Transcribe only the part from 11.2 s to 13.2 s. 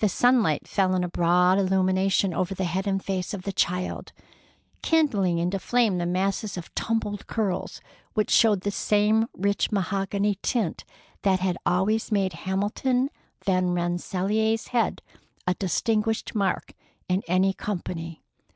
that had always made Hamilton